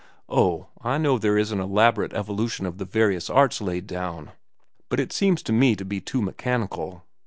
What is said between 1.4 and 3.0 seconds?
an elaborate evolution of the